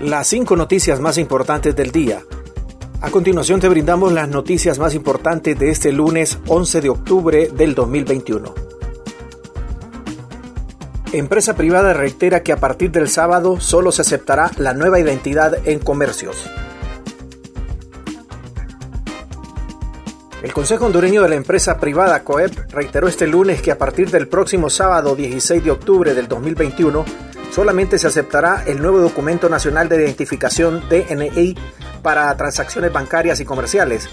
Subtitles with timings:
[0.00, 2.22] Las cinco noticias más importantes del día.
[3.02, 7.74] A continuación te brindamos las noticias más importantes de este lunes 11 de octubre del
[7.74, 8.54] 2021.
[11.12, 15.80] Empresa privada reitera que a partir del sábado solo se aceptará la nueva identidad en
[15.80, 16.48] comercios.
[20.42, 24.28] El Consejo Hondureño de la empresa privada COEP reiteró este lunes que a partir del
[24.28, 27.04] próximo sábado 16 de octubre del 2021
[27.50, 31.56] solamente se aceptará el nuevo documento nacional de identificación DNI
[32.02, 34.08] para transacciones bancarias y comerciales,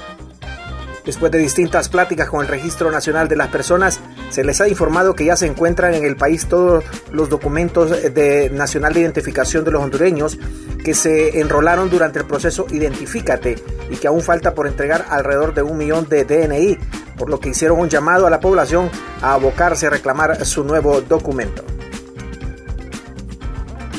[1.07, 5.15] Después de distintas pláticas con el Registro Nacional de las Personas, se les ha informado
[5.15, 9.71] que ya se encuentran en el país todos los documentos de nacional de identificación de
[9.71, 10.37] los hondureños
[10.83, 13.55] que se enrolaron durante el proceso Identifícate
[13.89, 16.77] y que aún falta por entregar alrededor de un millón de DNI,
[17.15, 18.91] por lo que hicieron un llamado a la población
[19.21, 21.76] a abocarse a reclamar su nuevo documento.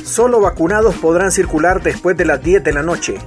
[0.09, 3.19] Solo vacunados podrán circular después de las 10 de la noche.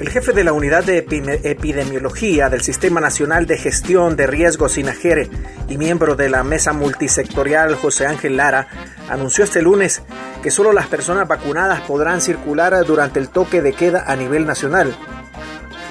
[0.00, 5.30] El jefe de la Unidad de Epidemiología del Sistema Nacional de Gestión de Riesgos SINAGERE
[5.68, 8.66] y miembro de la mesa multisectorial José Ángel Lara
[9.08, 10.02] anunció este lunes
[10.42, 14.96] que solo las personas vacunadas podrán circular durante el toque de queda a nivel nacional.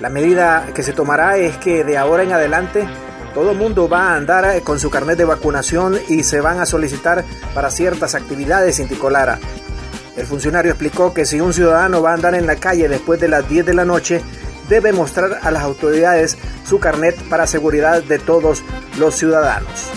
[0.02, 2.86] La medida que se tomará es que de ahora en adelante
[3.38, 6.66] todo el mundo va a andar con su carnet de vacunación y se van a
[6.66, 9.38] solicitar para ciertas actividades, indicó Lara.
[10.16, 13.28] El funcionario explicó que si un ciudadano va a andar en la calle después de
[13.28, 14.24] las 10 de la noche,
[14.70, 18.64] debe mostrar a las autoridades su carnet para seguridad de todos
[18.98, 19.92] los ciudadanos.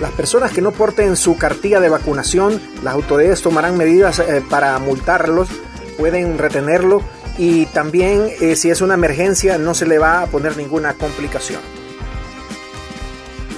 [0.00, 4.76] Las personas que no porten su cartilla de vacunación, las autoridades tomarán medidas eh, para
[4.80, 5.50] multarlos,
[5.96, 7.00] pueden retenerlo
[7.38, 11.60] y también eh, si es una emergencia no se le va a poner ninguna complicación.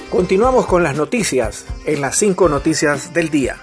[0.09, 3.57] Continuamos con las noticias en las cinco noticias del día.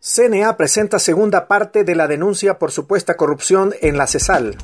[0.00, 4.58] CNA presenta segunda parte de la denuncia por supuesta corrupción en la CESAL.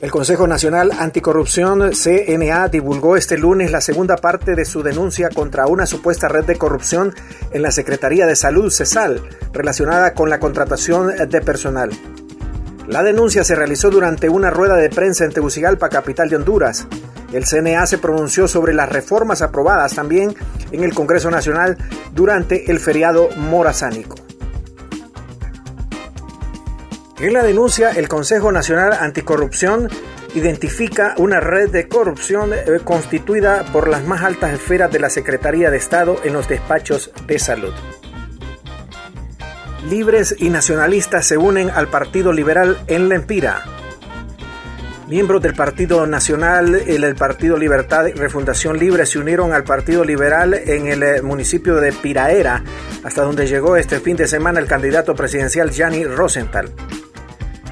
[0.00, 5.66] El Consejo Nacional Anticorrupción CNA divulgó este lunes la segunda parte de su denuncia contra
[5.66, 7.14] una supuesta red de corrupción
[7.52, 9.20] en la Secretaría de Salud CESAL
[9.52, 11.90] relacionada con la contratación de personal.
[12.88, 16.86] La denuncia se realizó durante una rueda de prensa en Tegucigalpa, capital de Honduras.
[17.34, 20.34] El CNA se pronunció sobre las reformas aprobadas también
[20.72, 21.76] en el Congreso Nacional
[22.14, 24.16] durante el feriado morazánico.
[27.20, 29.90] En la denuncia, el Consejo Nacional Anticorrupción
[30.34, 35.70] identifica una red de corrupción eh, constituida por las más altas esferas de la Secretaría
[35.70, 37.74] de Estado en los despachos de salud.
[39.90, 43.64] Libres y nacionalistas se unen al Partido Liberal en La Empira.
[45.06, 50.54] Miembros del Partido Nacional el Partido Libertad y Refundación Libre se unieron al Partido Liberal
[50.54, 52.64] en el eh, municipio de Piraera,
[53.04, 56.72] hasta donde llegó este fin de semana el candidato presidencial Gianni Rosenthal.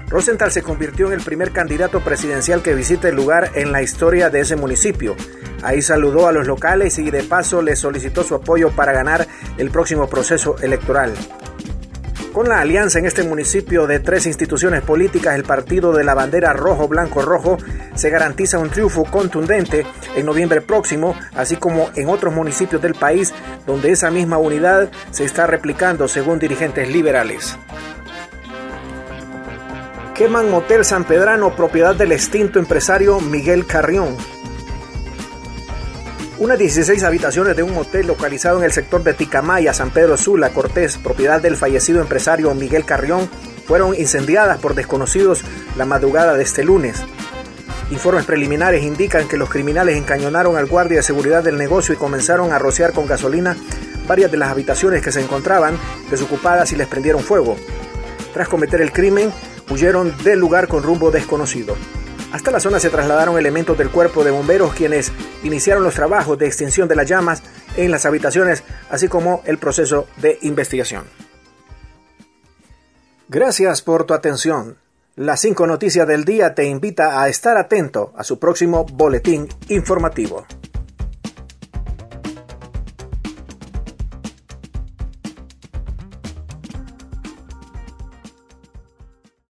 [0.08, 4.30] Rosenthal se convirtió en el primer candidato presidencial que visita el lugar en la historia
[4.30, 5.14] de ese municipio.
[5.62, 9.26] Ahí saludó a los locales y de paso le solicitó su apoyo para ganar
[9.58, 11.12] el próximo proceso electoral.
[12.32, 16.52] Con la alianza en este municipio de tres instituciones políticas, el partido de la bandera
[16.52, 17.58] rojo-blanco-rojo,
[17.94, 23.34] se garantiza un triunfo contundente en noviembre próximo, así como en otros municipios del país
[23.66, 27.58] donde esa misma unidad se está replicando según dirigentes liberales.
[30.18, 34.16] Queman Motel San Pedrano, propiedad del extinto empresario Miguel Carrión.
[36.40, 40.50] Unas 16 habitaciones de un hotel localizado en el sector de Ticamaya, San Pedro Sula,
[40.50, 43.30] Cortés, propiedad del fallecido empresario Miguel Carrión,
[43.64, 45.44] fueron incendiadas por desconocidos
[45.76, 47.00] la madrugada de este lunes.
[47.92, 52.52] Informes preliminares indican que los criminales encañonaron al guardia de seguridad del negocio y comenzaron
[52.52, 53.56] a rociar con gasolina
[54.08, 55.78] varias de las habitaciones que se encontraban
[56.10, 57.56] desocupadas y les prendieron fuego.
[58.34, 59.32] Tras cometer el crimen,
[59.70, 61.76] huyeron del lugar con rumbo desconocido.
[62.32, 65.12] Hasta la zona se trasladaron elementos del cuerpo de bomberos quienes
[65.42, 67.42] iniciaron los trabajos de extinción de las llamas
[67.76, 71.04] en las habitaciones, así como el proceso de investigación.
[73.28, 74.76] Gracias por tu atención.
[75.16, 80.46] Las cinco noticias del día te invita a estar atento a su próximo boletín informativo.